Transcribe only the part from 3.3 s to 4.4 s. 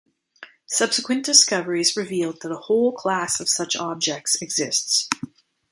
of such objects